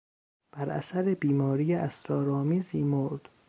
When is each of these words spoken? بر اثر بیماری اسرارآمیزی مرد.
بر 0.51 0.69
اثر 0.69 1.13
بیماری 1.13 1.73
اسرارآمیزی 1.73 2.83
مرد. 2.83 3.27